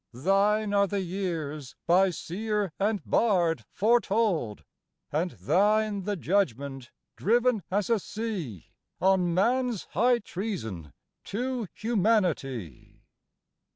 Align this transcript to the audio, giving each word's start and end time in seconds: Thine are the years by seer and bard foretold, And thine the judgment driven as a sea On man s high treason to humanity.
Thine 0.13 0.73
are 0.73 0.87
the 0.87 1.01
years 1.03 1.75
by 1.85 2.09
seer 2.09 2.71
and 2.79 3.03
bard 3.05 3.63
foretold, 3.69 4.63
And 5.11 5.29
thine 5.29 6.05
the 6.05 6.15
judgment 6.15 6.89
driven 7.15 7.61
as 7.69 7.87
a 7.87 7.99
sea 7.99 8.71
On 8.99 9.35
man 9.35 9.69
s 9.69 9.83
high 9.91 10.17
treason 10.17 10.91
to 11.25 11.67
humanity. 11.75 13.03